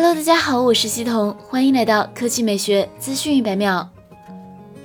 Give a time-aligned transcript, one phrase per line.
[0.00, 3.88] Hello，大家好，我是西彤，欢迎来到科技美学资讯一百秒。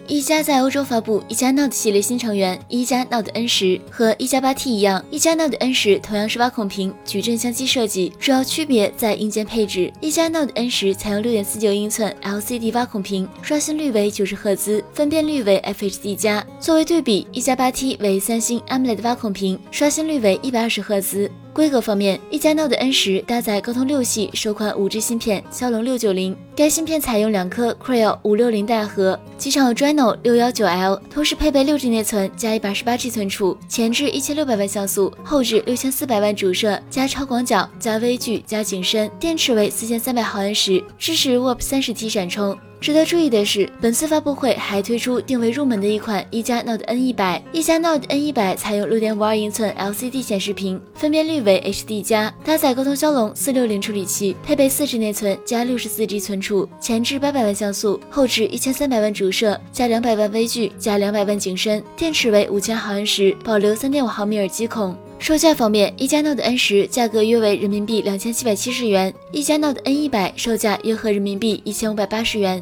[0.08, 9.94] 一加在欧洲发布一加 Note 系列新成员一加 Note N 十，和一加八 T 一样，一加 Note N 十同样是挖孔屏矩阵相机设计，主要区别在硬件配置。
[10.02, 16.44] 一加 Note N 十采用六点四九英寸 LCD 挖孔屏，刷新率为九十赫兹，分辨率为 FHD 加。
[16.60, 21.30] 作为对比，一加八 T 为三星 AMOLED 挖孔屏，刷新率为一百二十赫兹。
[21.54, 41.62] 规格方面，一加 Note N 十搭载高通六系首款五 G 芯片骁龙六九零，该芯片采用两颗 Creo 五六零带核，机场 Adreno 六幺九 L，同时配备六 G 内存加一百二十八 G 存储，前置一千六百万像素，后置六千四百万主摄加超广角加微距加景深，电池为四千三百毫安时，支持 Warp
[41.62, 42.58] 三十 T 闪充。
[42.84, 47.42] 值得注意的是，本次发布会还推出定位入门的一款一加 Note N 一百。
[47.54, 64.94] 一加 Note N 一百采用六点五二英寸 LCD 显示屏，分辨率为 HD 加，搭载高通骁龙四六零处理器，配备四 G 内存加六十四 G 存储，前置八百万像素，后置一千三百万主摄加两百万微距加两百万景深，电池为五千毫安时，保留三点五毫米耳机孔。
[65.20, 72.62] 售价方面，一加 Note N 十价格约为人民币两千七百七十元，一加 Note N 一百售价约合人民币一千五百八十元。